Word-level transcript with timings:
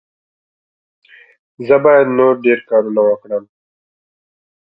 زه 1.67 1.75
باید 1.83 2.07
نور 2.17 2.33
ډېر 2.45 2.59
کارونه 2.69 3.01
وکړم. 3.05 3.43